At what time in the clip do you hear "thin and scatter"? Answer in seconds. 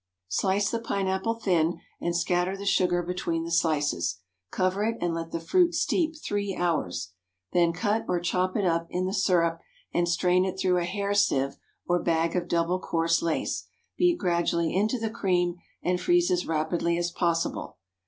1.35-2.57